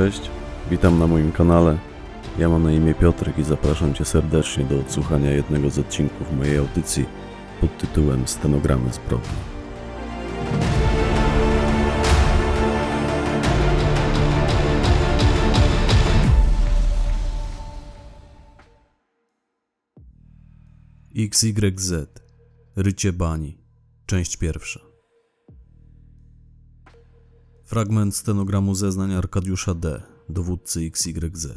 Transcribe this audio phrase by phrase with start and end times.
[0.00, 0.30] Cześć,
[0.70, 1.78] witam na moim kanale.
[2.38, 6.58] Ja mam na imię Piotrek i zapraszam Cię serdecznie do odsłuchania jednego z odcinków mojej
[6.58, 7.06] audycji
[7.60, 9.28] pod tytułem Stenogramy zbrodni.
[21.16, 21.92] XYZ
[22.76, 23.58] Rycie Bani
[24.06, 24.89] Część pierwsza
[27.70, 31.48] Fragment stenogramu zeznań Arkadiusza D., dowódcy XYZ.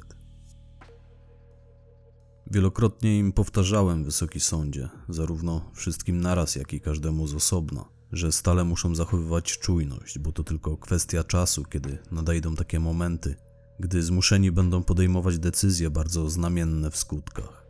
[2.51, 8.63] Wielokrotnie im powtarzałem, Wysoki Sądzie, zarówno wszystkim naraz, jak i każdemu z osobna, że stale
[8.63, 13.35] muszą zachowywać czujność, bo to tylko kwestia czasu, kiedy nadejdą takie momenty,
[13.79, 17.65] gdy zmuszeni będą podejmować decyzje bardzo znamienne w skutkach.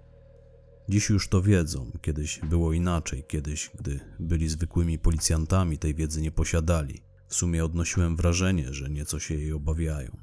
[0.90, 6.32] Dziś już to wiedzą, kiedyś było inaczej, kiedyś, gdy byli zwykłymi policjantami, tej wiedzy nie
[6.32, 7.13] posiadali.
[7.34, 10.18] W sumie odnosiłem wrażenie, że nieco się jej obawiają.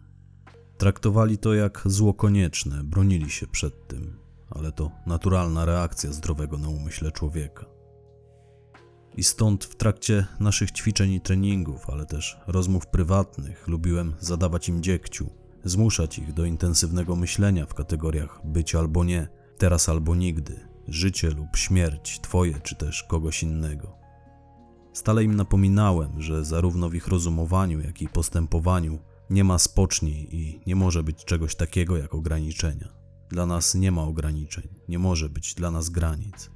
[0.79, 4.19] Traktowali to jak zło konieczne, bronili się przed tym,
[4.51, 7.67] ale to naturalna reakcja zdrowego na umyśle człowieka.
[9.17, 14.83] I stąd w trakcie naszych ćwiczeń i treningów, ale też rozmów prywatnych, lubiłem zadawać im
[14.83, 15.31] dziekciu,
[15.65, 21.57] zmuszać ich do intensywnego myślenia w kategoriach być albo nie, teraz albo nigdy, życie lub
[21.57, 24.00] śmierć, twoje czy też kogoś innego.
[24.93, 28.99] Stale im napominałem, że zarówno w ich rozumowaniu, jak i postępowaniu
[29.31, 32.89] nie ma spoczni i nie może być czegoś takiego jak ograniczenia.
[33.29, 36.51] Dla nas nie ma ograniczeń, nie może być dla nas granic.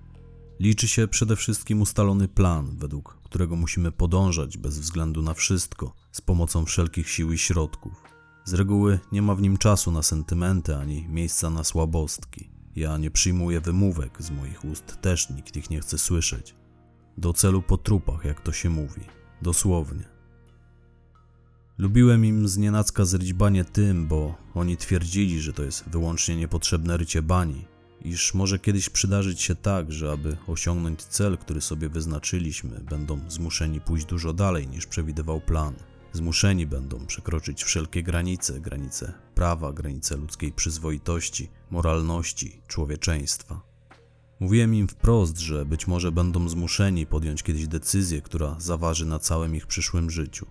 [0.60, 6.20] Liczy się przede wszystkim ustalony plan, według którego musimy podążać bez względu na wszystko, z
[6.20, 8.02] pomocą wszelkich sił i środków.
[8.44, 12.50] Z reguły nie ma w nim czasu na sentymenty ani miejsca na słabostki.
[12.76, 16.54] Ja nie przyjmuję wymówek, z moich ust też nikt ich nie chce słyszeć.
[17.18, 19.00] Do celu po trupach, jak to się mówi.
[19.42, 20.04] Dosłownie.
[21.78, 27.22] Lubiłem im znienacka zryć banie tym, bo oni twierdzili, że to jest wyłącznie niepotrzebne rycie
[27.22, 27.64] bani,
[28.04, 33.80] iż może kiedyś przydarzyć się tak, że aby osiągnąć cel, który sobie wyznaczyliśmy, będą zmuszeni
[33.80, 35.74] pójść dużo dalej niż przewidywał plan.
[36.12, 43.73] Zmuszeni będą przekroczyć wszelkie granice, granice prawa, granice ludzkiej przyzwoitości, moralności, człowieczeństwa.
[44.40, 49.56] Mówiłem im wprost, że być może będą zmuszeni podjąć kiedyś decyzję, która zaważy na całym
[49.56, 50.46] ich przyszłym życiu.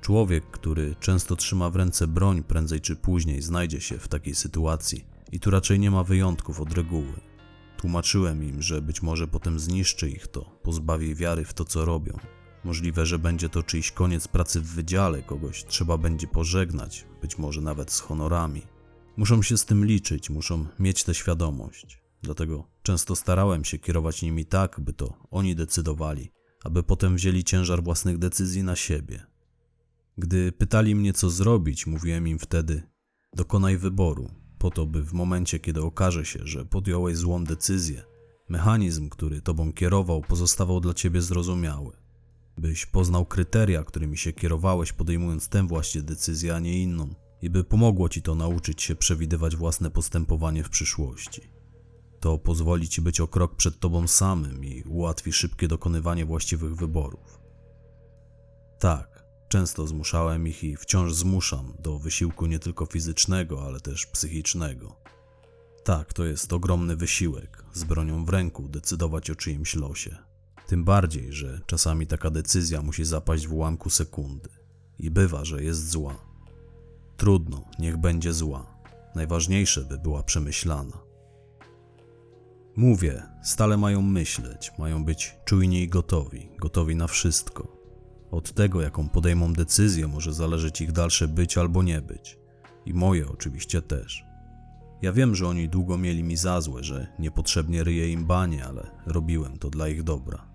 [0.00, 5.04] Człowiek, który często trzyma w ręce broń, prędzej czy później znajdzie się w takiej sytuacji
[5.32, 7.20] i tu raczej nie ma wyjątków od reguły.
[7.76, 12.18] Tłumaczyłem im, że być może potem zniszczy ich to, pozbawi wiary w to, co robią.
[12.64, 17.60] Możliwe, że będzie to czyjś koniec pracy w wydziale, kogoś trzeba będzie pożegnać, być może
[17.60, 18.62] nawet z honorami.
[19.16, 21.99] Muszą się z tym liczyć, muszą mieć tę świadomość.
[22.22, 26.32] Dlatego często starałem się kierować nimi tak, by to oni decydowali,
[26.64, 29.26] aby potem wzięli ciężar własnych decyzji na siebie.
[30.18, 32.82] Gdy pytali mnie, co zrobić, mówiłem im wtedy:
[33.36, 38.02] dokonaj wyboru, po to, by w momencie, kiedy okaże się, że podjąłeś złą decyzję,
[38.48, 41.92] mechanizm, który tobą kierował, pozostawał dla ciebie zrozumiały.
[42.58, 47.64] Byś poznał kryteria, którymi się kierowałeś, podejmując tę właśnie decyzję, a nie inną, i by
[47.64, 51.59] pomogło ci to nauczyć się przewidywać własne postępowanie w przyszłości.
[52.20, 57.40] To pozwoli ci być o krok przed tobą samym i ułatwi szybkie dokonywanie właściwych wyborów.
[58.78, 64.96] Tak, często zmuszałem ich i wciąż zmuszam do wysiłku nie tylko fizycznego, ale też psychicznego.
[65.84, 70.16] Tak, to jest ogromny wysiłek, z bronią w ręku decydować o czyimś losie.
[70.66, 74.48] Tym bardziej, że czasami taka decyzja musi zapaść w ułamku sekundy.
[74.98, 76.14] I bywa, że jest zła.
[77.16, 78.66] Trudno, niech będzie zła.
[79.14, 81.09] Najważniejsze, by była przemyślana.
[82.76, 87.76] Mówię, stale mają myśleć, mają być czujni i gotowi, gotowi na wszystko.
[88.30, 92.38] Od tego, jaką podejmą decyzję, może zależeć ich dalsze być albo nie być.
[92.86, 94.24] I moje oczywiście też.
[95.02, 98.90] Ja wiem, że oni długo mieli mi za złe, że niepotrzebnie ryję im banie, ale
[99.06, 100.46] robiłem to dla ich dobra.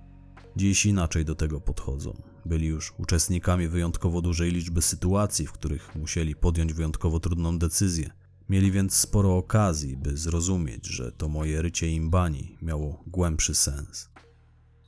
[0.56, 2.22] Dziś inaczej do tego podchodzą.
[2.46, 8.10] Byli już uczestnikami wyjątkowo dużej liczby sytuacji, w których musieli podjąć wyjątkowo trudną decyzję–
[8.50, 14.10] Mieli więc sporo okazji, by zrozumieć, że to moje rycie imbani miało głębszy sens.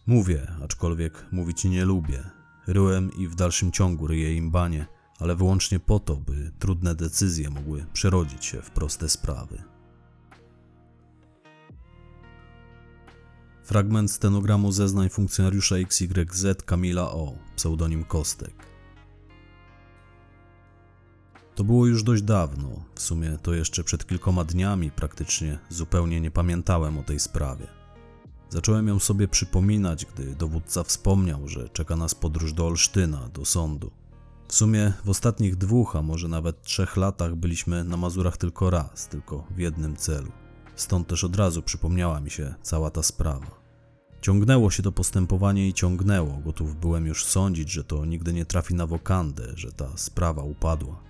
[0.08, 2.24] Mówię, aczkolwiek mówić nie lubię.
[2.68, 4.86] Ryłem i w dalszym ciągu ryję imbanie,
[5.20, 9.64] ale wyłącznie po to, by trudne decyzje mogły przerodzić się w proste sprawy.
[13.64, 18.77] Fragment stenogramu zeznań funkcjonariusza XYZ Kamila O., pseudonim Kostek.
[21.58, 26.32] To było już dość dawno, w sumie to jeszcze przed kilkoma dniami praktycznie zupełnie nie
[26.32, 27.68] pamiętałem o tej sprawie.
[28.50, 33.92] Zacząłem ją sobie przypominać, gdy dowódca wspomniał, że czeka nas podróż do Olsztyna, do sądu.
[34.48, 39.08] W sumie w ostatnich dwóch, a może nawet trzech latach byliśmy na Mazurach tylko raz,
[39.08, 40.32] tylko w jednym celu.
[40.76, 43.62] Stąd też od razu przypomniała mi się cała ta sprawa.
[44.22, 46.42] Ciągnęło się to postępowanie i ciągnęło.
[46.46, 51.08] Gotów byłem już sądzić, że to nigdy nie trafi na wokandę, że ta sprawa upadła.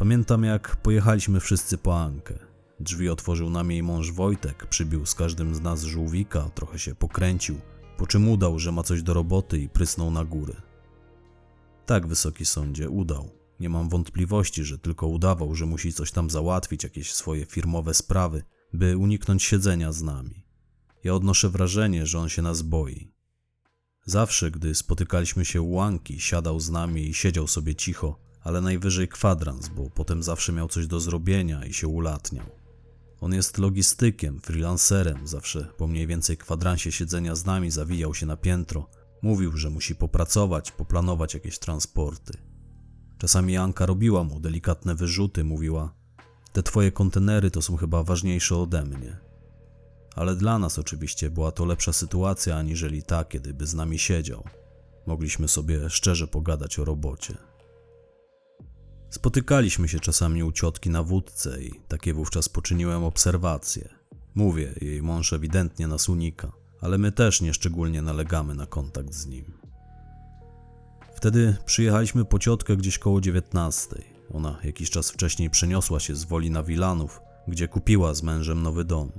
[0.00, 2.38] Pamiętam, jak pojechaliśmy wszyscy po Ankę.
[2.80, 7.60] Drzwi otworzył nam jej mąż Wojtek, przybił z każdym z nas żółwika, trochę się pokręcił,
[7.96, 10.54] po czym udał, że ma coś do roboty i prysnął na górę.
[11.86, 13.30] Tak, wysoki sądzie, udał.
[13.60, 18.42] Nie mam wątpliwości, że tylko udawał, że musi coś tam załatwić, jakieś swoje firmowe sprawy,
[18.72, 20.46] by uniknąć siedzenia z nami.
[21.04, 23.12] Ja odnoszę wrażenie, że on się nas boi.
[24.04, 29.68] Zawsze, gdy spotykaliśmy się Łanki, siadał z nami i siedział sobie cicho, ale najwyżej kwadrans,
[29.68, 32.46] bo potem zawsze miał coś do zrobienia i się ulatniał.
[33.20, 38.36] On jest logistykiem, freelancerem, zawsze po mniej więcej kwadransie siedzenia z nami zawijał się na
[38.36, 38.88] piętro.
[39.22, 42.32] Mówił, że musi popracować, poplanować jakieś transporty.
[43.18, 45.94] Czasami Anka robiła mu delikatne wyrzuty, mówiła:
[46.52, 49.18] Te twoje kontenery to są chyba ważniejsze ode mnie.
[50.14, 54.44] Ale dla nas oczywiście była to lepsza sytuacja aniżeli ta, kiedy by z nami siedział.
[55.06, 57.49] Mogliśmy sobie szczerze pogadać o robocie.
[59.10, 63.88] Spotykaliśmy się czasami u ciotki na wódce i takie wówczas poczyniłem obserwacje.
[64.34, 69.44] Mówię, jej mąż ewidentnie nas unika, ale my też nieszczególnie nalegamy na kontakt z nim.
[71.14, 74.04] Wtedy przyjechaliśmy po ciotkę gdzieś koło dziewiętnastej.
[74.34, 78.84] Ona jakiś czas wcześniej przeniosła się z woli na Wilanów, gdzie kupiła z mężem nowy
[78.84, 79.12] dom.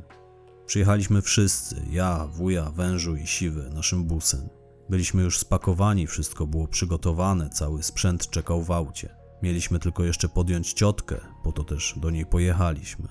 [0.65, 4.49] Przyjechaliśmy wszyscy, ja, wuja, wężu i siwy, naszym busem.
[4.89, 9.20] Byliśmy już spakowani, wszystko było przygotowane, cały sprzęt czekał w aucie.
[9.43, 13.07] Mieliśmy tylko jeszcze podjąć ciotkę, po to też do niej pojechaliśmy.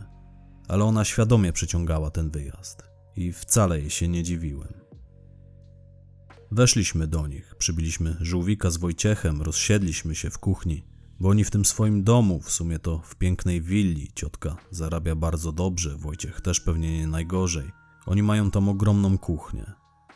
[0.69, 2.83] Ale ona świadomie przeciągała ten wyjazd
[3.17, 4.81] i wcale jej się nie dziwiłem.
[6.51, 10.85] Weszliśmy do nich, przybiliśmy żółwika z Wojciechem, rozsiedliśmy się w kuchni,
[11.21, 15.53] bo oni w tym swoim domu, w sumie to w pięknej willi, ciotka zarabia bardzo
[15.53, 17.71] dobrze, Wojciech też pewnie nie najgorzej.
[18.07, 19.73] Oni mają tam ogromną kuchnię.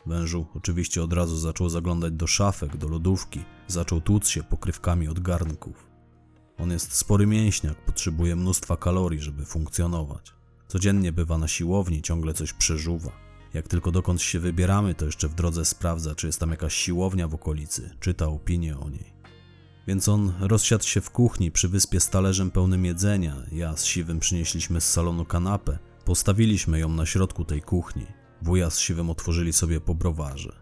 [0.06, 5.20] Wężu oczywiście od razu zaczął zaglądać do szafek, do lodówki, zaczął tłuc się pokrywkami od
[5.20, 5.93] garnków.
[6.58, 10.32] On jest spory mięśniak, potrzebuje mnóstwa kalorii, żeby funkcjonować.
[10.68, 13.12] Codziennie bywa na siłowni, ciągle coś przeżuwa.
[13.54, 17.28] Jak tylko dokąd się wybieramy, to jeszcze w drodze sprawdza, czy jest tam jakaś siłownia
[17.28, 19.14] w okolicy, czyta opinie o niej.
[19.86, 23.36] Więc on rozsiadł się w kuchni przy wyspie z talerzem pełnym jedzenia.
[23.52, 25.78] Ja z Siwym przynieśliśmy z salonu kanapę.
[26.04, 28.06] Postawiliśmy ją na środku tej kuchni.
[28.42, 30.56] Wuja z Siwym otworzyli sobie po browarze.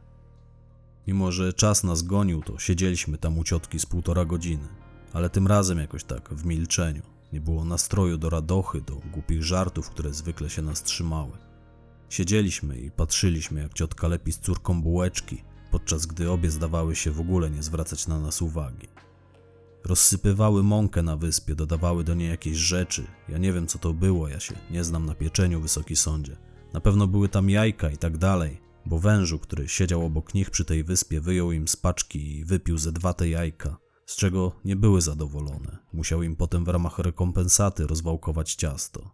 [1.06, 4.68] Mimo, że czas nas gonił, to siedzieliśmy tam u ciotki z półtora godziny.
[5.12, 7.02] Ale tym razem jakoś tak, w milczeniu.
[7.32, 11.32] Nie było nastroju do radochy, do głupich żartów, które zwykle się nas trzymały.
[12.08, 17.20] Siedzieliśmy i patrzyliśmy, jak ciotka lepi z córką bułeczki, podczas gdy obie zdawały się w
[17.20, 18.88] ogóle nie zwracać na nas uwagi.
[19.84, 23.06] Rozsypywały mąkę na wyspie, dodawały do niej jakieś rzeczy.
[23.28, 26.36] Ja nie wiem, co to było, ja się nie znam na pieczeniu, wysoki sądzie.
[26.72, 30.64] Na pewno były tam jajka i tak dalej, bo wężu, który siedział obok nich przy
[30.64, 33.76] tej wyspie, wyjął im z paczki i wypił ze dwa te jajka,
[34.12, 35.78] z czego nie były zadowolone.
[35.92, 39.10] Musiał im potem w ramach rekompensaty rozwałkować ciasto.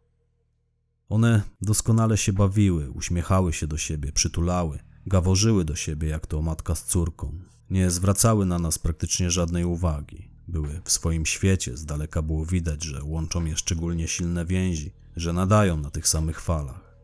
[1.08, 6.74] One doskonale się bawiły, uśmiechały się do siebie, przytulały, gaworzyły do siebie jak to matka
[6.74, 7.38] z córką.
[7.70, 10.30] Nie zwracały na nas praktycznie żadnej uwagi.
[10.48, 15.32] Były w swoim świecie, z daleka było widać, że łączą je szczególnie silne więzi, że
[15.32, 16.94] nadają na tych samych falach.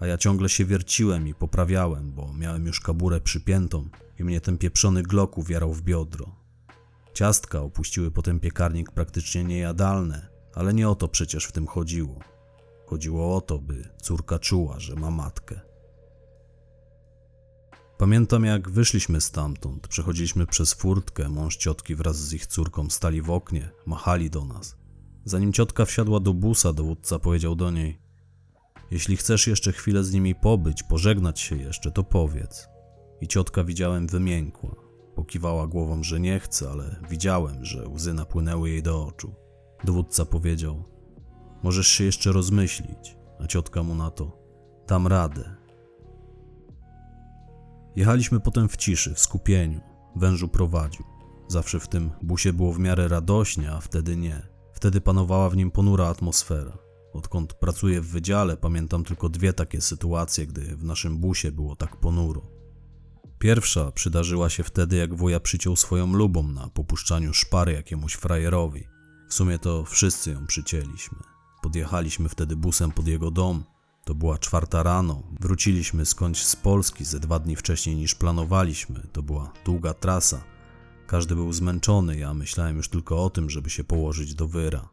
[0.00, 3.88] A ja ciągle się wierciłem i poprawiałem, bo miałem już kaburę przypiętą
[4.18, 6.43] i mnie ten pieprzony glok uwierał w biodro.
[7.14, 12.18] Ciastka opuściły potem piekarnik praktycznie niejadalne, ale nie o to przecież w tym chodziło.
[12.86, 15.60] Chodziło o to, by córka czuła, że ma matkę.
[17.98, 23.30] Pamiętam, jak wyszliśmy stamtąd, przechodziliśmy przez furtkę, mąż ciotki wraz z ich córką stali w
[23.30, 24.76] oknie, machali do nas.
[25.24, 27.98] Zanim ciotka wsiadła do busa, dowódca powiedział do niej:
[28.90, 32.68] Jeśli chcesz jeszcze chwilę z nimi pobyć, pożegnać się jeszcze, to powiedz.
[33.20, 34.83] I ciotka widziałem wymiękła.
[35.14, 39.34] Pokiwała głową, że nie chce, ale widziałem, że łzy napłynęły jej do oczu.
[39.84, 40.84] Dowódca powiedział:
[41.62, 44.38] Możesz się jeszcze rozmyślić, a ciotka mu na to:
[44.86, 45.56] Tam radę.
[47.96, 49.80] Jechaliśmy potem w ciszy, w skupieniu.
[50.16, 51.04] Wężu prowadził.
[51.48, 54.42] Zawsze w tym busie było w miarę radośnie, a wtedy nie.
[54.72, 56.78] Wtedy panowała w nim ponura atmosfera.
[57.12, 61.96] Odkąd pracuję w wydziale, pamiętam tylko dwie takie sytuacje, gdy w naszym busie było tak
[61.96, 62.53] ponuro.
[63.38, 68.86] Pierwsza przydarzyła się wtedy, jak wuja przyciął swoją lubą na popuszczaniu szpary jakiemuś frajerowi.
[69.28, 71.18] W sumie to wszyscy ją przycięliśmy.
[71.62, 73.64] Podjechaliśmy wtedy busem pod jego dom.
[74.04, 75.22] To była czwarta rano.
[75.40, 79.06] Wróciliśmy skądś z Polski ze dwa dni wcześniej niż planowaliśmy.
[79.12, 80.44] To była długa trasa.
[81.06, 84.88] Każdy był zmęczony, ja myślałem już tylko o tym, żeby się położyć do wyra.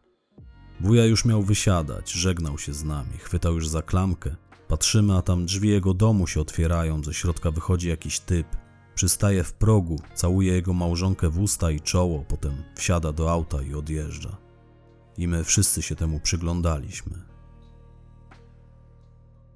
[0.80, 4.36] Wuja już miał wysiadać, żegnał się z nami, chwytał już za klamkę.
[4.72, 8.48] Patrzymy, a tam drzwi jego domu się otwierają, ze środka wychodzi jakiś typ.
[8.96, 13.74] Przystaje w progu, całuje jego małżonkę w usta i czoło, potem wsiada do auta i
[13.74, 14.38] odjeżdża.
[15.18, 17.12] I my wszyscy się temu przyglądaliśmy.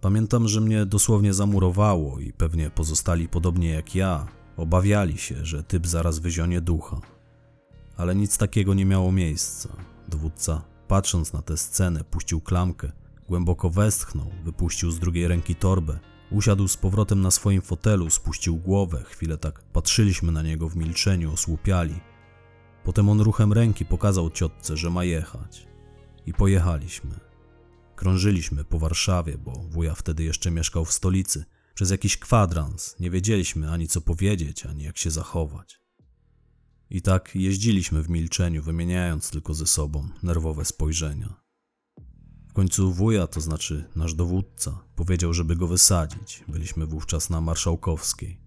[0.02, 5.88] Pamiętam, że mnie dosłownie zamurowało i pewnie pozostali podobnie jak ja, obawiali się, że typ
[5.88, 7.02] zaraz wyzionie ducha.
[7.98, 9.70] Ale nic takiego nie miało miejsca.
[10.08, 12.92] Dowódca, patrząc na tę scenę, puścił klamkę,
[13.28, 16.00] głęboko westchnął, wypuścił z drugiej ręki torbę,
[16.32, 21.34] usiadł z powrotem na swoim fotelu, spuścił głowę, chwilę tak patrzyliśmy na niego w milczeniu,
[21.34, 22.00] osłupiali.
[22.84, 25.68] Potem on ruchem ręki pokazał ciotce, że ma jechać.
[26.26, 27.20] I pojechaliśmy.
[27.96, 31.46] Krążyliśmy po Warszawie, bo wuja wtedy jeszcze mieszkał w stolicy.
[31.74, 35.80] Przez jakiś kwadrans nie wiedzieliśmy ani co powiedzieć, ani jak się zachować.
[36.90, 41.45] I tak jeździliśmy w milczeniu, wymieniając tylko ze sobą nerwowe spojrzenia.
[42.56, 46.44] Końcu wuja, to znaczy nasz dowódca, powiedział, żeby go wysadzić.
[46.48, 48.40] Byliśmy wówczas na Marszałkowskiej.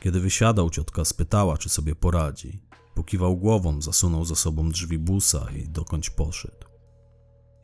[0.00, 2.62] Kiedy wysiadał, ciotka spytała, czy sobie poradzi.
[2.94, 6.66] Pokiwał głową, zasunął za sobą drzwi busa i dokądś poszedł.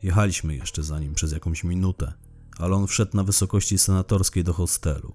[0.03, 2.13] Jechaliśmy jeszcze za nim przez jakąś minutę,
[2.57, 5.13] ale on wszedł na wysokości senatorskiej do hostelu.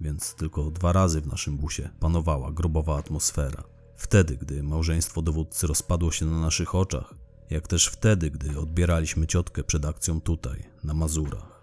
[0.00, 3.64] Więc tylko dwa razy w naszym busie panowała grobowa atmosfera.
[3.96, 7.14] Wtedy, gdy małżeństwo dowódcy rozpadło się na naszych oczach,
[7.50, 11.60] jak też wtedy, gdy odbieraliśmy ciotkę przed akcją tutaj, na Mazurach.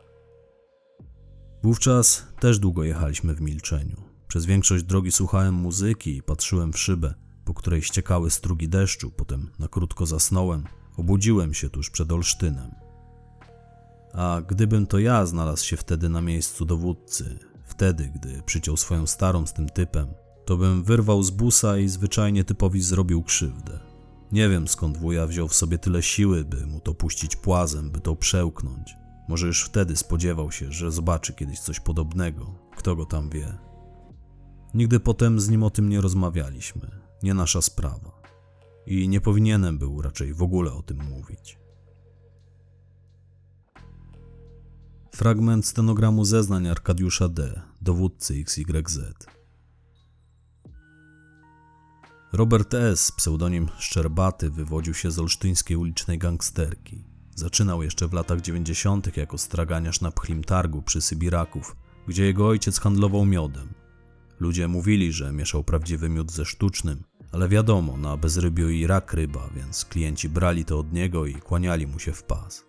[1.64, 4.02] Wówczas też długo jechaliśmy w milczeniu.
[4.28, 7.14] Przez większość drogi słuchałem muzyki i patrzyłem w szybę,
[7.46, 10.64] po której ściekały strugi deszczu, potem na krótko zasnąłem.
[10.98, 12.72] Obudziłem się tuż przed Olsztynem.
[14.14, 19.46] A gdybym to ja znalazł się wtedy na miejscu dowódcy, wtedy, gdy przyciął swoją starą
[19.46, 20.08] z tym typem,
[20.46, 23.87] to bym wyrwał z busa i zwyczajnie typowi zrobił krzywdę.
[24.32, 28.00] Nie wiem skąd wuja wziął w sobie tyle siły, by mu to puścić płazem, by
[28.00, 28.96] to przełknąć.
[29.28, 32.56] Może już wtedy spodziewał się, że zobaczy kiedyś coś podobnego.
[32.78, 33.58] Kto go tam wie.
[34.74, 36.90] Nigdy potem z nim o tym nie rozmawialiśmy.
[37.24, 38.22] Nie nasza sprawa.
[38.86, 41.60] I nie powinienem był raczej w ogóle o tym mówić.
[45.12, 49.00] Fragment stenogramu zeznań Arkadiusza D., dowódcy XYZ.
[52.34, 57.06] Robert S., pseudonim Szczerbaty, wywodził się z olsztyńskiej ulicznej gangsterki.
[57.36, 59.18] Zaczynał jeszcze w latach 90.
[59.18, 61.76] jako straganiarz na pchlim targu przy Sybiraków,
[62.08, 63.74] gdzie jego ojciec handlował miodem.
[64.40, 69.50] Ludzie mówili, że mieszał prawdziwy miód ze sztucznym, ale wiadomo, na bezrybiu i rak ryba,
[69.56, 72.66] więc klienci brali to od niego i kłaniali mu się w pas.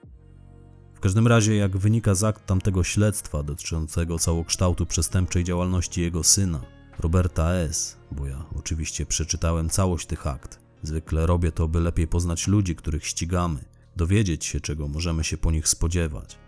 [0.94, 6.60] W każdym razie, jak wynika z akt tamtego śledztwa dotyczącego całokształtu przestępczej działalności jego syna,
[6.98, 10.60] Roberta S., bo ja oczywiście przeczytałem całość tych akt.
[10.82, 13.64] Zwykle robię to, by lepiej poznać ludzi, których ścigamy,
[13.96, 16.38] dowiedzieć się, czego możemy się po nich spodziewać.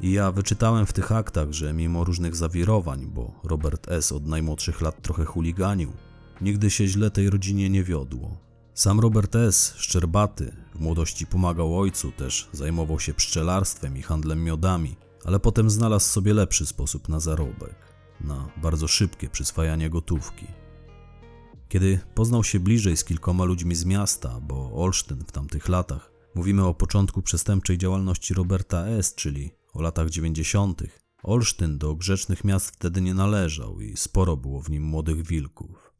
[0.00, 4.12] I ja wyczytałem w tych aktach, że mimo różnych zawirowań, bo Robert S.
[4.12, 5.92] od najmłodszych lat trochę chuliganił,
[6.40, 8.36] nigdy się źle tej rodzinie nie wiodło.
[8.74, 14.96] Sam Robert S., szczerbaty, w młodości pomagał ojcu, też zajmował się pszczelarstwem i handlem miodami,
[15.24, 17.85] ale potem znalazł sobie lepszy sposób na zarobek,
[18.20, 20.46] na bardzo szybkie przyswajanie gotówki.
[21.68, 26.64] Kiedy poznał się bliżej z kilkoma ludźmi z miasta, bo Olsztyn w tamtych latach, mówimy
[26.64, 30.82] o początku przestępczej działalności Roberta S., czyli o latach 90.,
[31.22, 35.92] Olsztyn do grzecznych miast wtedy nie należał i sporo było w nim młodych wilków.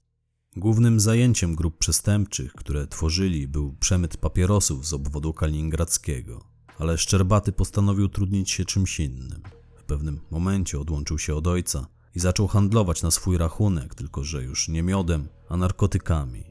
[0.57, 6.45] Głównym zajęciem grup przestępczych, które tworzyli, był przemyt papierosów z obwodu kaliningradzkiego,
[6.79, 9.43] ale Szczerbaty postanowił trudnić się czymś innym.
[9.77, 14.43] W pewnym momencie odłączył się od ojca i zaczął handlować na swój rachunek, tylko że
[14.43, 16.45] już nie miodem, a narkotykami.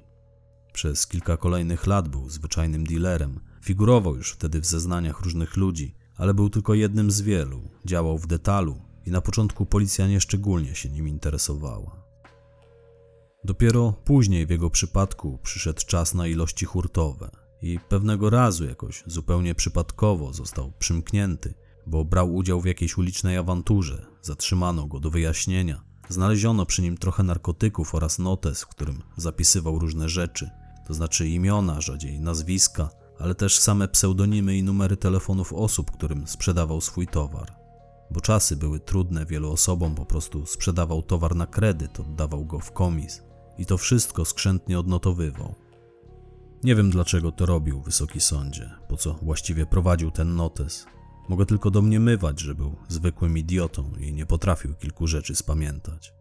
[0.74, 6.34] Przez kilka kolejnych lat był zwyczajnym dealerem, figurował już wtedy w zeznaniach różnych ludzi, ale
[6.34, 11.08] był tylko jednym z wielu, działał w detalu i na początku policja nieszczególnie się nim
[11.08, 12.06] interesowała.
[13.44, 17.32] Dopiero później w jego przypadku przyszedł czas na ilości hurtowe
[17.62, 21.54] i pewnego razu jakoś zupełnie przypadkowo został przymknięty,
[21.88, 27.24] bo brał udział w jakiejś ulicznej awanturze, zatrzymano go do wyjaśnienia, Znaleziono przy nim trochę
[27.24, 30.50] narkotyków oraz notes, w którym zapisywał różne rzeczy,
[30.88, 32.90] to znaczy imiona, rzadziej nazwiska,
[33.20, 37.56] ale też same pseudonimy i numery telefonów osób, którym sprzedawał swój towar.
[38.12, 42.72] Bo czasy były trudne, wielu osobom po prostu sprzedawał towar na kredyt, oddawał go w
[42.72, 43.22] komis
[43.58, 45.56] i to wszystko skrzętnie odnotowywał.
[46.64, 50.86] Nie wiem dlaczego to robił, wysoki sądzie, po co właściwie prowadził ten notes.
[51.30, 56.14] Mogę tylko domniemywać, że był zwykłym idiotą i nie potrafił kilku rzeczy spamiętać.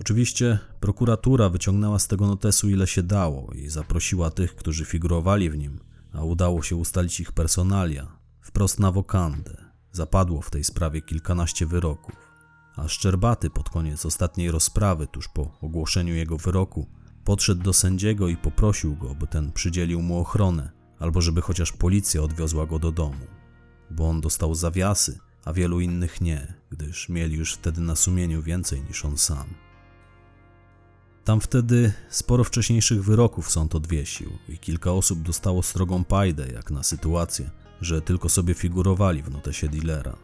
[0.00, 5.58] Oczywiście prokuratura wyciągnęła z tego notesu ile się dało i zaprosiła tych, którzy figurowali w
[5.58, 5.80] nim,
[6.12, 9.64] a udało się ustalić ich personalia, wprost na wokandę.
[9.92, 12.14] Zapadło w tej sprawie kilkanaście wyroków,
[12.76, 16.86] a Szczerbaty pod koniec ostatniej rozprawy, tuż po ogłoszeniu jego wyroku,
[17.24, 22.22] podszedł do sędziego i poprosił go, by ten przydzielił mu ochronę, albo żeby chociaż policja
[22.22, 23.26] odwiozła go do domu,
[23.90, 28.82] bo on dostał zawiasy, a wielu innych nie, gdyż mieli już wtedy na sumieniu więcej
[28.82, 29.46] niż on sam.
[31.24, 36.82] Tam wtedy sporo wcześniejszych wyroków sąd odwiesił i kilka osób dostało strogą pajdę, jak na
[36.82, 37.50] sytuację,
[37.80, 40.16] że tylko sobie figurowali w notesie dealera.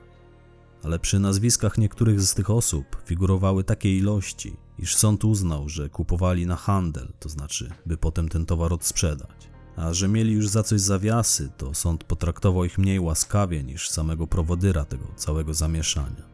[0.83, 6.47] Ale przy nazwiskach niektórych z tych osób figurowały takie ilości, iż sąd uznał, że kupowali
[6.47, 9.52] na handel, to znaczy, by potem ten towar odsprzedać.
[9.77, 14.27] A że mieli już za coś zawiasy, to sąd potraktował ich mniej łaskawie niż samego
[14.27, 16.33] prowodyra tego całego zamieszania.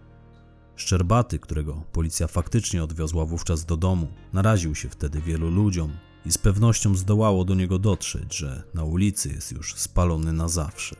[0.76, 5.92] Szczerbaty, którego policja faktycznie odwiozła wówczas do domu, naraził się wtedy wielu ludziom
[6.26, 10.96] i z pewnością zdołało do niego dotrzeć, że na ulicy jest już spalony na zawsze.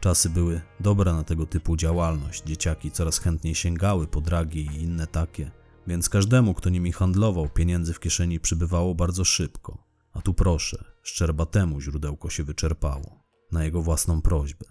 [0.00, 5.06] Czasy były dobre na tego typu działalność, dzieciaki coraz chętniej sięgały po dragi i inne
[5.06, 5.50] takie,
[5.86, 9.78] więc każdemu, kto nimi handlował, pieniędzy w kieszeni przybywało bardzo szybko.
[10.12, 14.66] A tu proszę, Szczerbatemu źródełko się wyczerpało, na jego własną prośbę.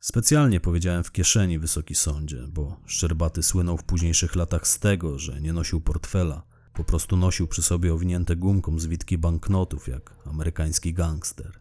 [0.00, 5.40] Specjalnie powiedziałem w kieszeni, wysoki sądzie, bo Szczerbaty słynął w późniejszych latach z tego, że
[5.40, 6.42] nie nosił portfela,
[6.74, 11.60] po prostu nosił przy sobie owinięte gumką zwitki banknotów, jak amerykański gangster.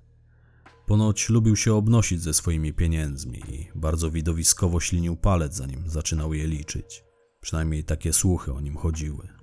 [0.86, 6.48] Ponoć lubił się obnosić ze swoimi pieniędzmi i bardzo widowiskowo ślinił palec, zanim zaczynał je
[6.48, 7.04] liczyć.
[7.42, 9.35] Przynajmniej takie słuchy o nim chodziły.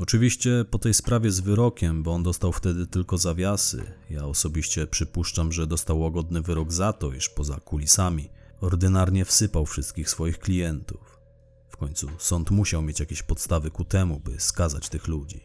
[0.00, 5.52] Oczywiście po tej sprawie z wyrokiem, bo on dostał wtedy tylko zawiasy, ja osobiście przypuszczam,
[5.52, 8.28] że dostał łagodny wyrok za to, iż poza kulisami
[8.60, 11.20] ordynarnie wsypał wszystkich swoich klientów.
[11.68, 15.40] W końcu sąd musiał mieć jakieś podstawy ku temu, by skazać tych ludzi.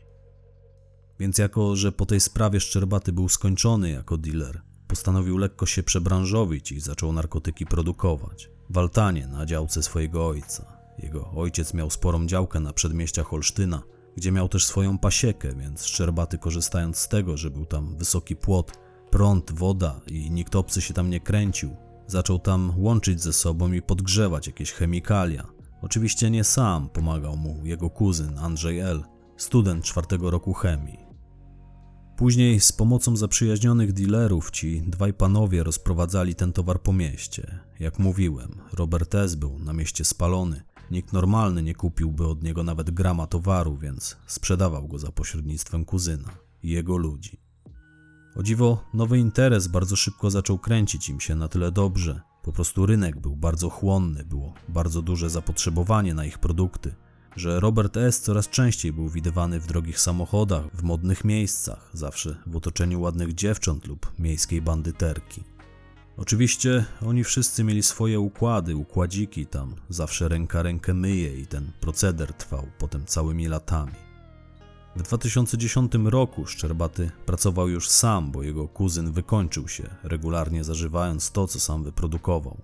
[1.19, 6.71] Więc jako, że po tej sprawie Szczerbaty był skończony jako dealer, postanowił lekko się przebranżowić
[6.71, 8.49] i zaczął narkotyki produkować.
[8.69, 10.77] W Altanie, na działce swojego ojca.
[10.99, 13.83] Jego ojciec miał sporą działkę na przedmieściach Olsztyna,
[14.15, 18.71] gdzie miał też swoją pasiekę, więc Szczerbaty korzystając z tego, że był tam wysoki płot,
[19.12, 21.75] prąd, woda i nikt obcy się tam nie kręcił,
[22.08, 25.47] zaczął tam łączyć ze sobą i podgrzewać jakieś chemikalia.
[25.82, 29.04] Oczywiście nie sam, pomagał mu jego kuzyn Andrzej L.,
[29.38, 31.06] student czwartego roku chemii.
[32.17, 37.60] Później z pomocą zaprzyjaźnionych dealerów ci dwaj panowie rozprowadzali ten towar po mieście.
[37.80, 39.36] Jak mówiłem, Robert S.
[39.36, 44.88] był na mieście spalony– Nikt normalny nie kupiłby od niego nawet grama towaru, więc sprzedawał
[44.88, 46.30] go za pośrednictwem kuzyna
[46.63, 47.39] i jego ludzi.
[48.36, 52.21] O dziwo, nowy interes bardzo szybko zaczął kręcić im się na tyle dobrze.
[52.43, 56.95] Po prostu rynek był bardzo chłonny, było bardzo duże zapotrzebowanie na ich produkty,
[57.36, 58.21] że Robert S.
[58.21, 63.88] coraz częściej był widywany w drogich samochodach, w modnych miejscach, zawsze w otoczeniu ładnych dziewcząt
[63.88, 65.54] lub miejskiej bandyterki.
[66.17, 72.34] Oczywiście oni wszyscy mieli swoje układy, układziki tam, zawsze ręka rękę myje i ten proceder
[72.34, 73.91] trwał potem całymi latami.
[74.95, 81.47] W 2010 roku Szczerbaty pracował już sam, bo jego kuzyn wykończył się, regularnie zażywając to,
[81.47, 82.58] co sam wyprodukował.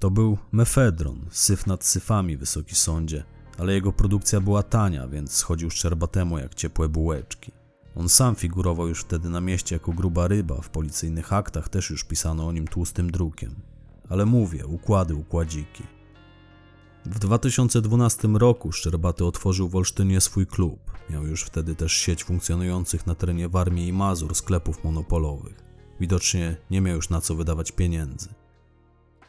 [0.00, 3.24] To był mefedron, syf nad syfami, wysoki sądzie,
[3.58, 7.52] ale jego produkcja była tania, więc schodził Szczerbatemu jak ciepłe bułeczki.
[7.96, 12.04] On sam figurował już wtedy na mieście jako gruba ryba, w policyjnych aktach też już
[12.04, 13.54] pisano o nim tłustym drukiem.
[14.08, 15.84] Ale mówię, układy, układziki.
[17.04, 20.78] W 2012 roku Szczerbaty otworzył w Olsztynie swój klub.
[21.10, 25.64] Miał już wtedy też sieć funkcjonujących na terenie Warmii i Mazur sklepów monopolowych.
[26.00, 28.28] Widocznie nie miał już na co wydawać pieniędzy.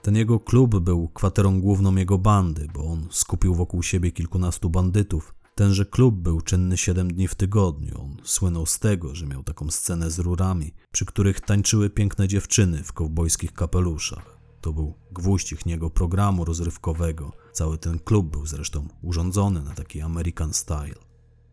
[0.01, 5.35] Ten jego klub był kwaterą główną jego bandy, bo on skupił wokół siebie kilkunastu bandytów,
[5.59, 8.01] Tenże klub był czynny 7 dni w tygodniu.
[8.01, 12.83] On słynął z tego, że miał taką scenę z rurami, przy których tańczyły piękne dziewczyny
[12.83, 14.37] w kowbojskich kapeluszach.
[14.61, 17.31] To był gwóźdź ich niego programu rozrywkowego.
[17.53, 20.95] Cały ten klub był zresztą urządzony na taki American style.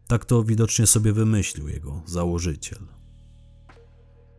[0.07, 2.81] Tak to widocznie sobie wymyślił jego założyciel.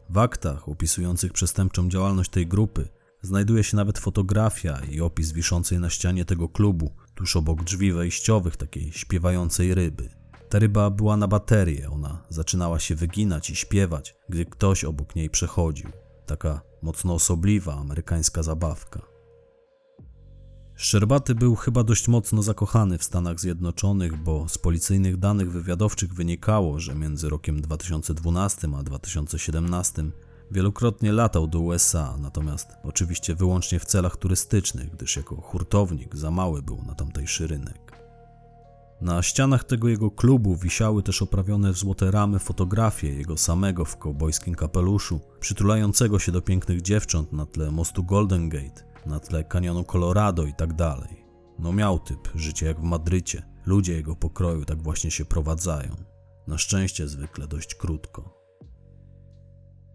[0.09, 2.89] W aktach opisujących przestępczą działalność tej grupy
[3.21, 8.57] Znajduje się nawet fotografia i opis wiszącej na ścianie tego klubu, tuż obok drzwi wejściowych
[8.57, 10.09] takiej śpiewającej ryby.
[10.49, 15.29] Ta ryba była na baterię, ona zaczynała się wyginać i śpiewać, gdy ktoś obok niej
[15.29, 15.89] przechodził.
[16.25, 19.01] Taka mocno osobliwa amerykańska zabawka.
[20.75, 26.79] Szczerbaty był chyba dość mocno zakochany w Stanach Zjednoczonych, bo z policyjnych danych wywiadowczych wynikało,
[26.79, 30.03] że między rokiem 2012 a 2017
[30.51, 36.61] wielokrotnie latał do USA, natomiast oczywiście wyłącznie w celach turystycznych, gdyż jako hurtownik za mały
[36.61, 37.97] był na tamtejszy rynek.
[39.01, 43.97] Na ścianach tego jego klubu wisiały też oprawione w złote ramy fotografie jego samego w
[43.97, 49.83] kowbojskim kapeluszu, przytulającego się do pięknych dziewcząt na tle mostu Golden Gate, na tle kanionu
[49.83, 51.25] Colorado i tak dalej.
[51.59, 53.43] No miał typ, życie jak w Madrycie.
[53.65, 55.95] Ludzie jego pokroju tak właśnie się prowadzają.
[56.47, 58.36] Na szczęście zwykle dość krótko.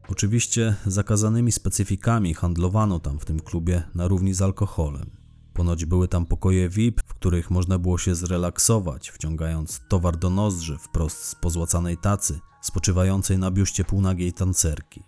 [0.09, 5.11] Oczywiście zakazanymi specyfikami handlowano tam w tym klubie na równi z alkoholem.
[5.53, 10.79] Ponoć były tam pokoje VIP, w których można było się zrelaksować, wciągając towar do nozdrzy
[10.79, 15.03] wprost z pozłacanej tacy, spoczywającej na biuście półnagiej tancerki.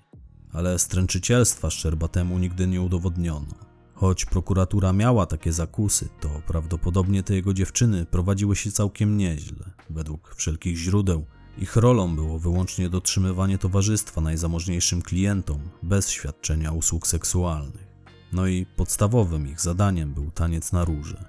[0.53, 3.55] Ale stręczycielstwa Szczerbatemu nigdy nie udowodniono.
[3.95, 9.71] Choć prokuratura miała takie zakusy, to prawdopodobnie te jego dziewczyny prowadziły się całkiem nieźle.
[9.91, 11.27] Według wszelkich źródeł
[11.59, 17.87] ich rolą było wyłącznie dotrzymywanie towarzystwa najzamożniejszym klientom bez świadczenia usług seksualnych.
[18.33, 21.25] No i podstawowym ich zadaniem był taniec na róże.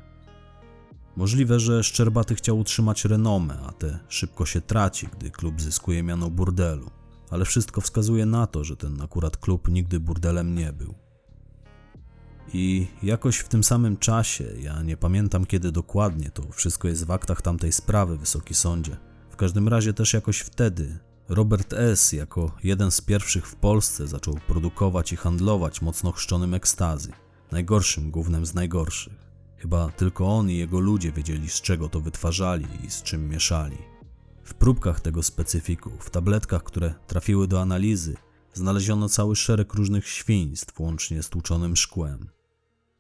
[1.15, 6.29] Możliwe, że Szczerbaty chciał utrzymać renomę, a te szybko się traci, gdy klub zyskuje miano
[6.29, 6.89] burdelu.
[7.29, 10.93] Ale wszystko wskazuje na to, że ten akurat klub nigdy burdelem nie był.
[12.53, 17.11] I jakoś w tym samym czasie, ja nie pamiętam kiedy dokładnie, to wszystko jest w
[17.11, 18.97] aktach tamtej sprawy, Wysoki Sądzie.
[19.36, 22.12] W każdym razie też jakoś wtedy Robert S.
[22.12, 27.12] jako jeden z pierwszych w Polsce zaczął produkować i handlować mocno chrzczonym ekstazy,
[27.52, 29.13] najgorszym głównym z najgorszych.
[29.58, 33.78] Chyba tylko on i jego ludzie wiedzieli z czego to wytwarzali i z czym mieszali.
[34.43, 38.15] W próbkach tego specyfiku, w tabletkach, które trafiły do analizy,
[38.54, 42.30] znaleziono cały szereg różnych świństw, łącznie z tłuczonym szkłem.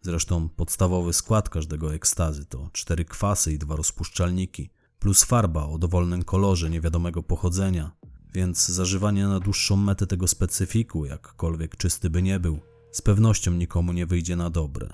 [0.01, 4.69] Zresztą podstawowy skład każdego ekstazy to cztery kwasy i dwa rozpuszczalniki,
[5.05, 7.91] plus farba o dowolnym kolorze niewiadomego pochodzenia,
[8.33, 12.59] więc zażywanie na dłuższą metę tego specyfiku, jakkolwiek czysty by nie był,
[12.91, 14.89] z pewnością nikomu nie wyjdzie na dobre.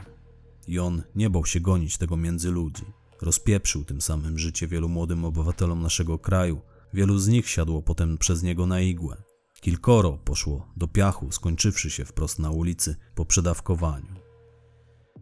[0.68, 2.84] I on nie bał się gonić tego między ludzi.
[3.22, 6.62] Rozpieprzył tym samym życie wielu młodym obywatelom naszego kraju.
[6.94, 9.18] Wielu z nich siadło potem przez niego na igłę.
[9.62, 14.21] Kilkoro poszło do piachu, skończywszy się wprost na ulicy po przedawkowaniu.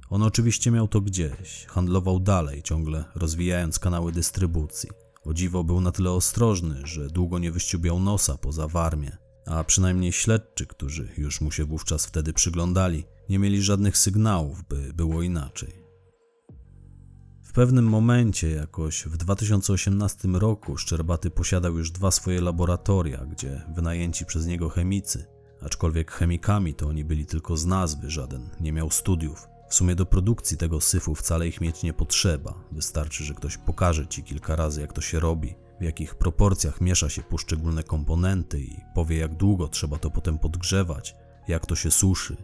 [0.10, 4.90] On oczywiście miał to gdzieś, handlował dalej, ciągle rozwijając kanały dystrybucji.
[5.24, 10.12] O dziwo był na tyle ostrożny, że długo nie wyściubiał nosa poza warmię, a przynajmniej
[10.12, 15.74] śledczy, którzy już mu się wówczas wtedy przyglądali, nie mieli żadnych sygnałów, by było inaczej.
[17.44, 24.26] W pewnym momencie, jakoś w 2018 roku, Szczerbaty posiadał już dwa swoje laboratoria, gdzie wynajęci
[24.26, 25.26] przez niego chemicy,
[25.62, 30.06] aczkolwiek chemikami to oni byli tylko z nazwy, żaden nie miał studiów, w sumie do
[30.06, 32.54] produkcji tego syfu wcale ich mieć nie potrzeba.
[32.72, 37.10] Wystarczy, że ktoś pokaże ci kilka razy, jak to się robi, w jakich proporcjach miesza
[37.10, 41.16] się poszczególne komponenty i powie, jak długo trzeba to potem podgrzewać,
[41.48, 42.38] jak to się suszy.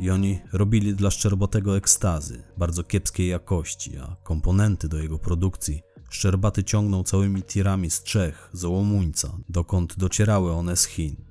[0.00, 6.64] I oni robili dla Szczerbatego ekstazy, bardzo kiepskiej jakości, a komponenty do jego produkcji Szczerbaty
[6.64, 11.25] ciągnął całymi tirami z Czech, z Ołomuńca, dokąd docierały one z Chin.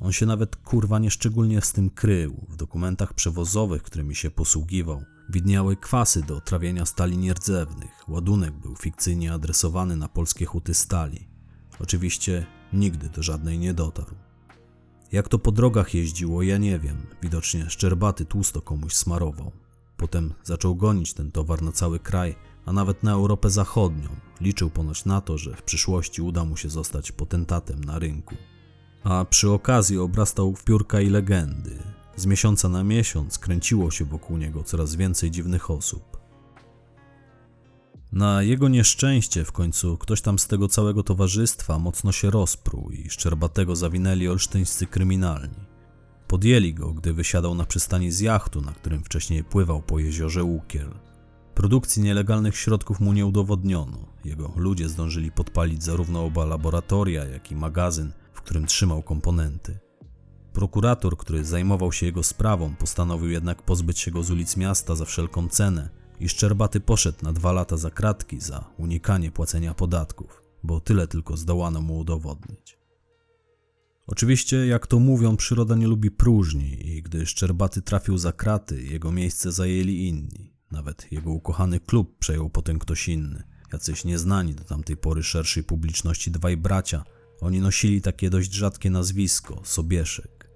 [0.00, 2.46] On się nawet kurwa nieszczególnie z tym krył.
[2.48, 8.08] W dokumentach przewozowych, którymi się posługiwał, widniały kwasy do trawienia stali nierdzewnych.
[8.08, 11.28] Ładunek był fikcyjnie adresowany na polskie huty stali.
[11.80, 14.14] Oczywiście nigdy do żadnej nie dotarł.
[15.12, 17.06] Jak to po drogach jeździło, ja nie wiem.
[17.22, 19.52] Widocznie szczerbaty tłusto komuś smarował.
[19.96, 22.36] Potem zaczął gonić ten towar na cały kraj,
[22.66, 24.08] a nawet na Europę Zachodnią.
[24.40, 28.36] Liczył ponoć na to, że w przyszłości uda mu się zostać potentatem na rynku
[29.04, 31.78] a przy okazji obrastał w piórka i legendy.
[32.16, 36.20] Z miesiąca na miesiąc kręciło się wokół niego coraz więcej dziwnych osób.
[38.12, 43.10] Na jego nieszczęście w końcu ktoś tam z tego całego towarzystwa mocno się rozpruł i
[43.10, 45.70] Szczerbatego zawinęli olsztyńscy kryminalni.
[46.28, 50.90] Podjęli go, gdy wysiadał na przystani z jachtu, na którym wcześniej pływał po jeziorze Łukiel.
[51.54, 54.06] Produkcji nielegalnych środków mu nie udowodniono.
[54.24, 58.12] Jego ludzie zdążyli podpalić zarówno oba laboratoria, jak i magazyn,
[58.50, 59.78] którym trzymał komponenty.
[60.52, 65.04] Prokurator, który zajmował się jego sprawą, postanowił jednak pozbyć się go z ulic miasta za
[65.04, 65.88] wszelką cenę
[66.20, 71.36] i Szczerbaty poszedł na dwa lata za kratki za unikanie płacenia podatków, bo tyle tylko
[71.36, 72.78] zdołano mu udowodnić.
[74.06, 79.12] Oczywiście, jak to mówią, przyroda nie lubi próżni i gdy Szczerbaty trafił za kraty, jego
[79.12, 80.52] miejsce zajęli inni.
[80.70, 83.42] Nawet jego ukochany klub przejął potem ktoś inny.
[83.72, 87.04] Jacyś nieznani do tamtej pory szerszej publiczności dwaj bracia.
[87.40, 90.50] Oni nosili takie dość rzadkie nazwisko Sobieszek.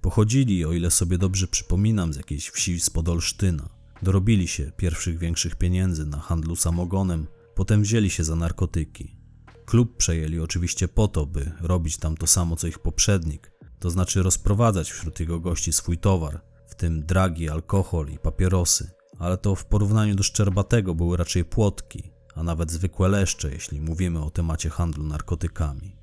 [0.00, 3.68] Pochodzili, o ile sobie dobrze przypominam, z jakiejś wsi spod Olsztyna.
[4.02, 9.16] Dorobili się pierwszych większych pieniędzy na handlu samogonem, potem wzięli się za narkotyki.
[9.64, 14.22] Klub przejęli oczywiście po to, by robić tam to samo co ich poprzednik, to znaczy
[14.22, 19.64] rozprowadzać wśród jego gości swój towar, w tym dragi, alkohol i papierosy, ale to w
[19.64, 25.04] porównaniu do Szczerbatego były raczej płotki, a nawet zwykłe leszcze, jeśli mówimy o temacie handlu
[25.04, 25.99] narkotykami.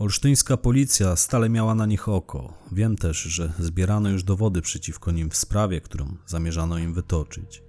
[0.00, 2.54] Olsztyńska policja stale miała na nich oko.
[2.72, 7.62] Wiem też, że zbierano już dowody przeciwko nim w sprawie, którą zamierzano im wytoczyć.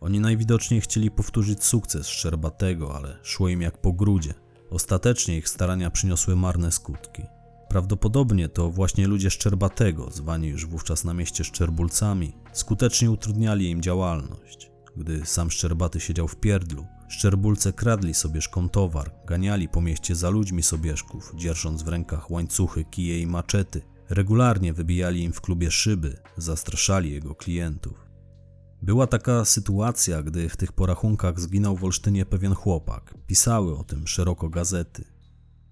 [0.00, 4.34] Oni najwidoczniej chcieli powtórzyć sukces Szczerbatego, ale szło im jak po grudzie.
[4.70, 7.22] Ostatecznie ich starania przyniosły marne skutki.
[7.68, 14.70] Prawdopodobnie to właśnie ludzie Szczerbatego, zwani już wówczas na mieście Szczerbulcami, skutecznie utrudniali im działalność.
[14.96, 20.62] Gdy sam Szczerbaty siedział w pierdlu, Szczerbulce kradli Sobieszkom towar, ganiali po mieście za ludźmi
[20.62, 23.82] Sobieszków, dzierżąc w rękach łańcuchy, kije i maczety.
[24.08, 28.06] Regularnie wybijali im w klubie szyby, zastraszali jego klientów.
[28.82, 33.14] Była taka sytuacja, gdy w tych porachunkach zginął w Olsztynie pewien chłopak.
[33.26, 35.04] Pisały o tym szeroko gazety.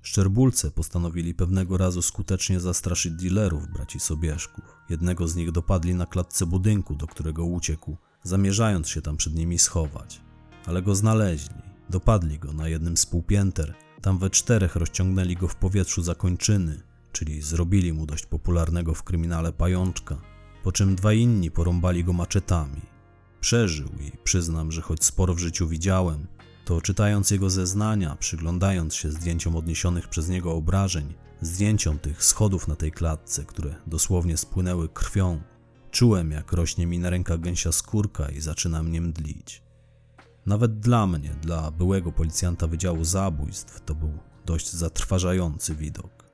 [0.03, 4.65] Szczerbulce postanowili pewnego razu skutecznie zastraszyć dealerów braci Sobieszków.
[4.91, 9.59] Jednego z nich dopadli na klatce budynku, do którego uciekł, zamierzając się tam przed nimi
[9.59, 10.24] schować.
[10.67, 11.55] Ale go znaleźli,
[11.91, 16.83] dopadli go na jednym z półpięter, tam we czterech rozciągnęli go w powietrzu za kończyny,
[17.13, 20.17] czyli zrobili mu dość popularnego w kryminale pajączka,
[20.63, 22.81] po czym dwa inni porąbali go maczetami.
[23.41, 26.27] Przeżył i przyznam, że choć sporo w życiu widziałem,
[26.65, 32.77] to czytając jego zeznania, przyglądając się zdjęciom odniesionych przez niego obrażeń, zdjęciom tych schodów na
[32.77, 35.41] tej klatce, które dosłownie spłynęły krwią,
[35.91, 39.64] czułem jak rośnie mi na rękach gęsia skórka i zaczyna mnie mdlić.
[40.47, 44.11] Nawet dla mnie, dla byłego policjanta Wydziału Zabójstw, to był
[44.47, 46.25] dość zatrważający widok.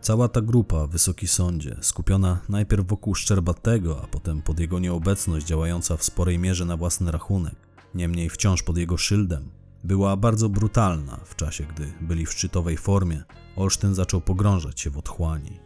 [0.00, 5.96] Cała ta grupa, Wysoki Sądzie, skupiona najpierw wokół Szczerbatego, a potem pod jego nieobecność działająca
[5.96, 7.54] w sporej mierze na własny rachunek,
[7.94, 9.50] niemniej wciąż pod jego szyldem,
[9.84, 13.24] była bardzo brutalna w czasie, gdy byli w szczytowej formie.
[13.56, 15.60] Olsztyn zaczął pogrążać się w otchłani.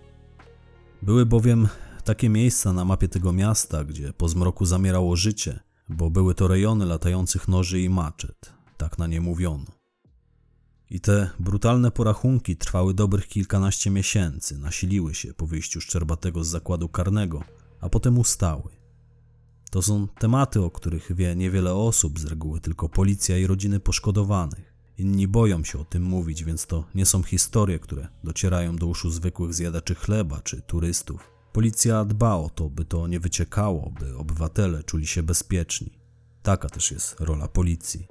[1.03, 1.69] Były bowiem
[2.05, 5.61] takie miejsca na mapie tego miasta, gdzie po zmroku zamierało życie,
[5.97, 9.67] bo były to rejony latających noży i maczet, tak na nie mówiono.
[10.91, 16.89] I te brutalne porachunki trwały dobrych kilkanaście miesięcy, nasiliły się po wyjściu Szczerbatego z zakładu
[16.89, 17.45] karnego,
[17.81, 18.63] a potem ustały.
[19.71, 24.73] To są tematy, o których wie niewiele osób, z reguły tylko policja i rodziny poszkodowanych.
[24.99, 29.11] Inni boją się o tym mówić, więc to nie są historie, które docierają do uszu
[29.11, 31.31] zwykłych zjadaczy chleba czy turystów.
[31.53, 35.99] Policja dba o to, by to nie wyciekało, by obywatele czuli się bezpieczni.
[36.43, 38.07] Taka też jest rola policji.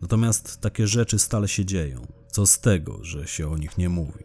[0.00, 2.06] Natomiast takie rzeczy stale się dzieją.
[2.30, 4.24] Co z tego, że się o nich nie mówi?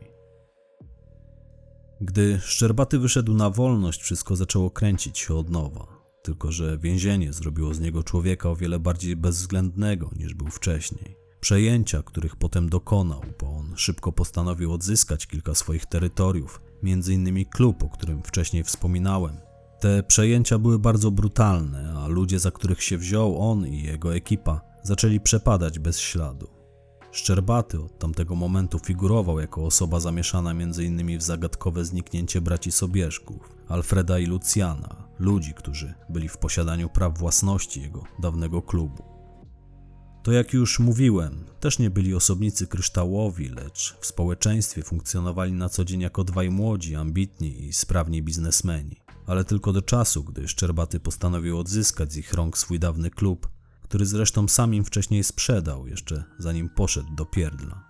[2.02, 5.88] Gdy Szczerbaty wyszedł na wolność, wszystko zaczęło kręcić się od nowa.
[6.24, 11.16] Tylko, że więzienie zrobiło z niego człowieka o wiele bardziej bezwzględnego niż był wcześniej.
[11.40, 17.90] Przejęcia, których potem dokonał, bo on szybko postanowił odzyskać kilka swoich terytoriów, innymi klub, o
[17.90, 19.38] którym wcześniej wspominałem.
[19.80, 24.62] Te przejęcia były bardzo brutalne, a ludzie, za których się wziął on i jego ekipa,
[24.84, 26.48] zaczęli przepadać bez śladu.
[27.12, 31.18] Szczerbaty od tamtego momentu figurował jako osoba zamieszana m.in.
[31.18, 37.82] w zagadkowe zniknięcie braci Sobieszków, Alfreda i Lucjana, ludzi, którzy byli w posiadaniu praw własności
[37.82, 39.11] jego dawnego klubu.
[40.24, 45.86] To jak już mówiłem, też nie byli osobnicy kryształowi, lecz w społeczeństwie funkcjonowali na co
[45.86, 48.96] dzień jako dwaj młodzi, ambitni i sprawni biznesmeni.
[49.28, 53.48] Ale tylko do czasu, gdy Szczerbaty postanowił odzyskać z ich rąk swój dawny klub,
[53.84, 57.84] który zresztą sam im wcześniej sprzedał, jeszcze zanim poszedł do pierdla.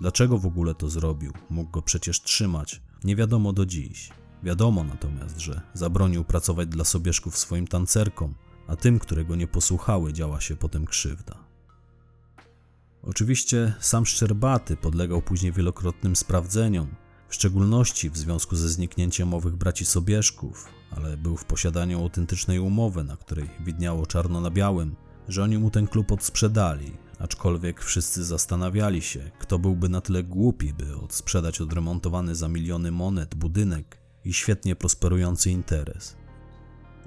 [0.00, 1.32] Dlaczego w ogóle to zrobił?
[1.50, 2.82] Mógł go przecież trzymać.
[3.04, 4.10] Nie wiadomo do dziś.
[4.42, 8.34] Wiadomo natomiast, że zabronił pracować dla sobieszków swoim tancerkom,
[8.66, 11.44] a tym, którego nie posłuchały, działa się potem krzywda.
[13.02, 16.94] Oczywiście sam Szczerbaty podlegał później wielokrotnym sprawdzeniom,
[17.28, 23.04] w szczególności w związku ze zniknięciem owych braci Sobieszków, ale był w posiadaniu autentycznej umowy,
[23.04, 24.96] na której widniało czarno na białym,
[25.28, 30.72] że oni mu ten klub odsprzedali, aczkolwiek wszyscy zastanawiali się, kto byłby na tyle głupi,
[30.72, 36.16] by odsprzedać odremontowany za miliony monet budynek i świetnie prosperujący interes.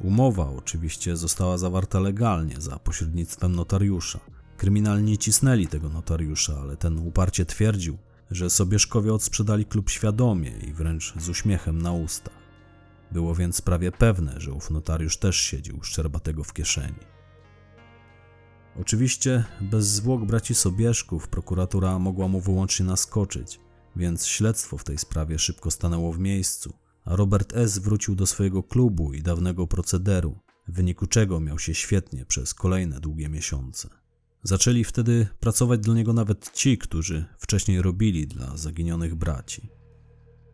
[0.04, 4.20] Umowa oczywiście została zawarta legalnie za pośrednictwem notariusza.
[4.58, 7.98] Kryminalni cisnęli tego notariusza, ale ten uparcie twierdził,
[8.32, 12.34] że Sobieszkowie odsprzedali klub świadomie i wręcz z uśmiechem na ustach.
[13.12, 17.00] Było więc prawie pewne, że ów notariusz też siedzi u Szczerbatego w kieszeni.
[18.82, 23.60] Oczywiście bez zwłok braci Sobieszków prokuratura mogła mu wyłącznie naskoczyć,
[23.96, 26.74] więc śledztwo w tej sprawie szybko stanęło w miejscu,
[27.10, 27.80] Robert S.
[27.80, 33.00] wrócił do swojego klubu i dawnego procederu, w wyniku czego miał się świetnie przez kolejne
[33.00, 33.89] długie miesiące.
[34.43, 39.70] Zaczęli wtedy pracować dla niego nawet ci, którzy wcześniej robili dla zaginionych braci.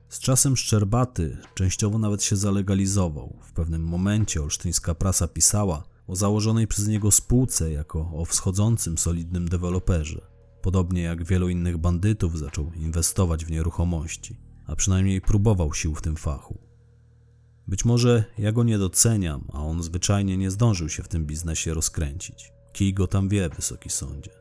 [0.09, 3.39] Z czasem Szczerbaty częściowo nawet się zalegalizował.
[3.43, 9.47] W pewnym momencie olsztyńska prasa pisała o założonej przez niego spółce jako o wschodzącym solidnym
[9.47, 10.21] deweloperze.
[10.61, 16.15] Podobnie jak wielu innych bandytów zaczął inwestować w nieruchomości, a przynajmniej próbował sił w tym
[16.15, 16.57] fachu.
[17.67, 21.73] Być może ja go nie doceniam, a on zwyczajnie nie zdążył się w tym biznesie
[21.73, 22.51] rozkręcić.
[22.73, 24.31] Kij go tam wie, wysoki sądzie.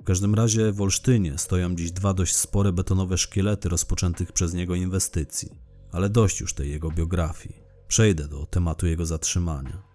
[0.00, 4.74] W każdym razie w Olsztynie stoją dziś dwa dość spore betonowe szkielety rozpoczętych przez niego
[4.74, 5.58] inwestycji.
[5.92, 7.62] Ale dość już tej jego biografii.
[7.88, 9.93] Przejdę do tematu jego zatrzymania.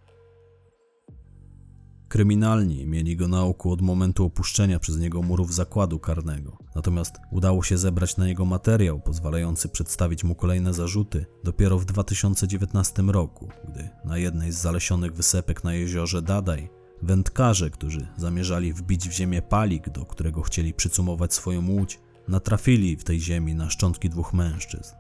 [2.10, 7.64] Kryminalni mieli go na oku od momentu opuszczenia przez niego murów zakładu karnego, natomiast udało
[7.64, 13.90] się zebrać na niego materiał pozwalający przedstawić mu kolejne zarzuty dopiero w 2019 roku, gdy
[14.06, 16.70] na jednej z zalesionych wysepek na jeziorze Dadaj
[17.02, 23.04] wędkarze, którzy zamierzali wbić w ziemię palik, do którego chcieli przycumować swoją łódź, natrafili w
[23.04, 24.96] tej ziemi na szczątki dwóch mężczyzn.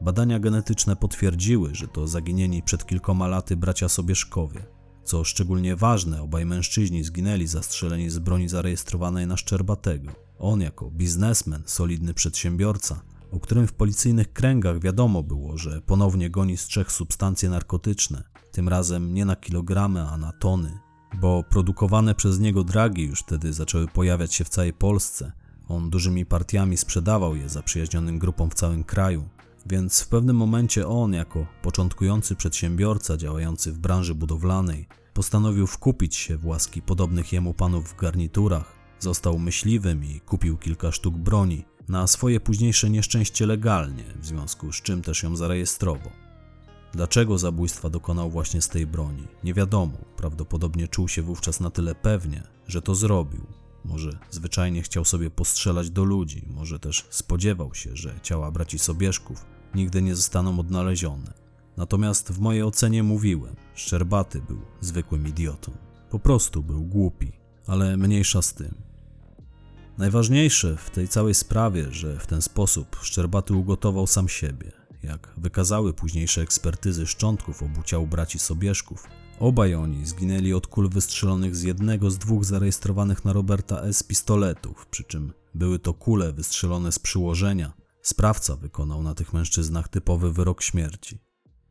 [0.00, 4.79] Badania genetyczne potwierdziły, że to zaginieni przed kilkoma laty bracia Sobieszkowie.
[5.04, 10.12] Co szczególnie ważne, obaj mężczyźni zginęli zastrzeleni z broni zarejestrowanej na Szczerbatego.
[10.38, 16.56] On jako biznesmen, solidny przedsiębiorca, o którym w policyjnych kręgach wiadomo było, że ponownie goni
[16.56, 20.78] z trzech substancje narkotyczne, tym razem nie na kilogramy, a na tony,
[21.20, 25.32] bo produkowane przez niego dragi już wtedy zaczęły pojawiać się w całej Polsce.
[25.68, 29.28] On dużymi partiami sprzedawał je zaprzyjaźnionym grupom w całym kraju,
[29.70, 36.36] więc w pewnym momencie on, jako początkujący przedsiębiorca działający w branży budowlanej, postanowił wkupić się
[36.36, 38.72] w łaski podobnych jemu panów w garniturach.
[38.98, 44.82] Został myśliwym i kupił kilka sztuk broni na swoje późniejsze nieszczęście legalnie, w związku z
[44.82, 46.10] czym też ją zarejestrował.
[46.92, 49.28] Dlaczego zabójstwa dokonał właśnie z tej broni?
[49.44, 49.98] Nie wiadomo.
[50.16, 53.46] Prawdopodobnie czuł się wówczas na tyle pewnie, że to zrobił.
[53.84, 59.44] Może zwyczajnie chciał sobie postrzelać do ludzi, może też spodziewał się, że ciała braci Sobieszków
[59.74, 61.32] nigdy nie zostaną odnalezione.
[61.76, 65.72] Natomiast w mojej ocenie mówiłem, Szczerbaty był zwykłym idiotą.
[66.10, 67.32] Po prostu był głupi,
[67.66, 68.74] ale mniejsza z tym.
[69.98, 74.72] Najważniejsze w tej całej sprawie, że w ten sposób Szczerbaty ugotował sam siebie.
[75.02, 79.06] Jak wykazały późniejsze ekspertyzy szczątków obu ciał braci Sobieszków,
[79.38, 84.02] obaj oni zginęli od kul wystrzelonych z jednego z dwóch zarejestrowanych na Roberta S.
[84.02, 87.79] pistoletów, przy czym były to kule wystrzelone z przyłożenia.
[88.02, 91.18] Sprawca wykonał na tych mężczyznach typowy wyrok śmierci.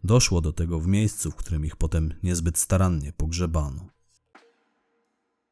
[0.04, 3.90] Doszło do tego w miejscu, w którym ich potem niezbyt starannie pogrzebano.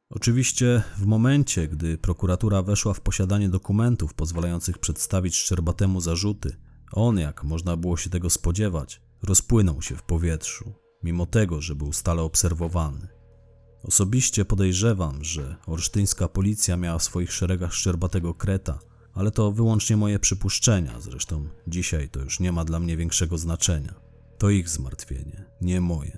[0.09, 6.55] Oczywiście, w momencie, gdy prokuratura weszła w posiadanie dokumentów pozwalających przedstawić Szczerbatemu zarzuty,
[6.91, 11.93] on, jak można było się tego spodziewać, rozpłynął się w powietrzu, mimo tego, że był
[11.93, 13.07] stale obserwowany.
[13.83, 18.79] Osobiście podejrzewam, że olsztyńska policja miała w swoich szeregach szczerbatego kreta,
[19.17, 23.93] ale to wyłącznie moje przypuszczenia, zresztą dzisiaj to już nie ma dla mnie większego znaczenia.
[24.38, 26.17] To ich zmartwienie, nie moje.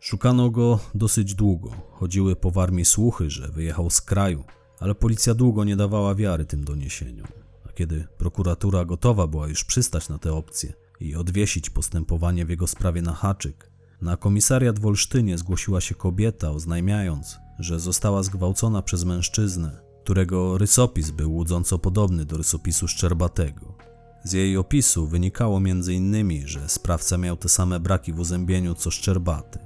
[0.00, 1.70] Szukano go dosyć długo.
[1.92, 4.44] Chodziły po warmii słuchy, że wyjechał z kraju,
[4.80, 7.42] ale policja długo nie dawała wiary tym doniesieniom
[7.74, 13.02] kiedy prokuratura gotowa była już przystać na te opcje i odwiesić postępowanie w jego sprawie
[13.02, 13.70] na haczyk,
[14.02, 21.10] na komisariat w Olsztynie zgłosiła się kobieta, oznajmiając, że została zgwałcona przez mężczyznę, którego rysopis
[21.10, 23.74] był łudząco podobny do rysopisu Szczerbatego.
[24.24, 29.58] Z jej opisu wynikało m.in., że sprawca miał te same braki w uzębieniu co Szczerbaty,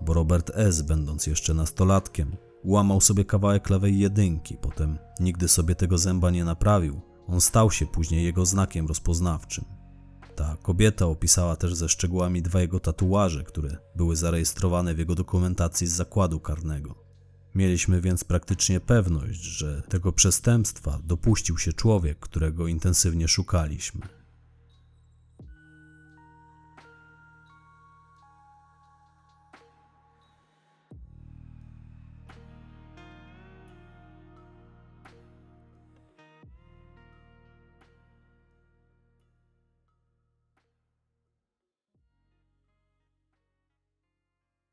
[0.00, 5.98] bo Robert S., będąc jeszcze nastolatkiem, łamał sobie kawałek lewej jedynki, potem nigdy sobie tego
[5.98, 9.64] zęba nie naprawił, on stał się później jego znakiem rozpoznawczym.
[10.36, 15.86] Ta kobieta opisała też ze szczegółami dwa jego tatuaże, które były zarejestrowane w jego dokumentacji
[15.86, 17.09] z zakładu karnego.
[17.54, 24.19] Mieliśmy więc praktycznie pewność, że tego przestępstwa dopuścił się człowiek, którego intensywnie szukaliśmy.